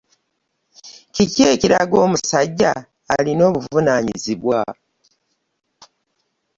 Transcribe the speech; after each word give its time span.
Kiki 1.15 1.41
ekiraga 1.53 1.95
omusajja 2.05 2.71
alina 3.15 3.43
obuvunaanyizibwa? 3.49 4.59